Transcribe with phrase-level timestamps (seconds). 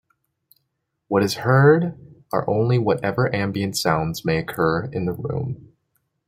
[1.09, 1.95] What is heard
[2.33, 5.73] are only whatever ambient sounds may occur in the room.